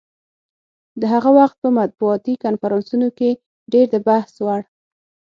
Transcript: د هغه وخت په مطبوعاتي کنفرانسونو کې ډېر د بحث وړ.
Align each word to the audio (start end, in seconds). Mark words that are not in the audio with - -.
د 0.99 1.01
هغه 1.13 1.29
وخت 1.39 1.57
په 1.63 1.69
مطبوعاتي 1.79 2.33
کنفرانسونو 2.43 3.07
کې 3.17 3.29
ډېر 3.71 3.85
د 3.93 3.95
بحث 4.07 4.33
وړ. 4.45 4.61